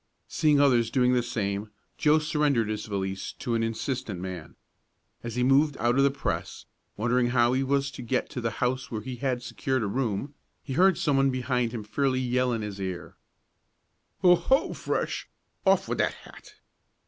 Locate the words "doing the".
0.89-1.21